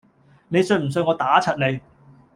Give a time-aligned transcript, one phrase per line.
[0.47, 1.79] 你信唔信我打柒你？